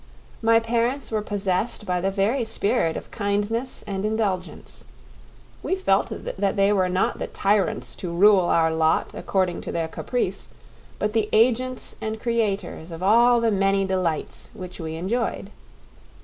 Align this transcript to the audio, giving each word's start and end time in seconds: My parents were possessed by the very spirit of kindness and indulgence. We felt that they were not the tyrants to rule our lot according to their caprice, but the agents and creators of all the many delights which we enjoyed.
My 0.41 0.59
parents 0.59 1.11
were 1.11 1.21
possessed 1.21 1.85
by 1.85 2.01
the 2.01 2.09
very 2.09 2.43
spirit 2.43 2.97
of 2.97 3.11
kindness 3.11 3.83
and 3.85 4.03
indulgence. 4.03 4.83
We 5.61 5.75
felt 5.75 6.07
that 6.09 6.55
they 6.55 6.73
were 6.73 6.89
not 6.89 7.19
the 7.19 7.27
tyrants 7.27 7.93
to 7.97 8.11
rule 8.11 8.45
our 8.45 8.73
lot 8.73 9.11
according 9.13 9.61
to 9.61 9.71
their 9.71 9.87
caprice, 9.87 10.47
but 10.97 11.13
the 11.13 11.29
agents 11.31 11.97
and 12.01 12.19
creators 12.19 12.89
of 12.89 13.03
all 13.03 13.39
the 13.41 13.51
many 13.51 13.85
delights 13.85 14.49
which 14.55 14.79
we 14.79 14.95
enjoyed. 14.95 15.51